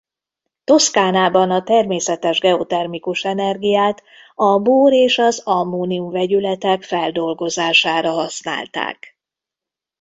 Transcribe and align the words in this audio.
Toszkánában 0.63 1.51
a 1.51 1.63
természetes 1.63 2.39
geotermikus 2.39 3.23
energiát 3.23 4.03
a 4.35 4.57
bór 4.57 4.91
és 4.91 5.17
az 5.17 5.39
ammónium 5.45 6.09
vegyületek 6.09 6.83
feldolgozására 6.83 8.09
használták. 8.11 9.17